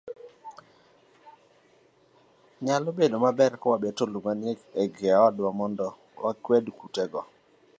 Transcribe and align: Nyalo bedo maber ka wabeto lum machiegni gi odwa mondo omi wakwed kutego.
Nyalo 2.63 2.89
bedo 2.97 3.15
maber 3.23 3.53
ka 3.61 3.65
wabeto 3.71 4.03
lum 4.13 4.23
machiegni 4.25 4.83
gi 4.95 5.07
odwa 5.27 5.49
mondo 5.59 5.85
omi 5.95 6.21
wakwed 6.23 6.65
kutego. 6.77 7.19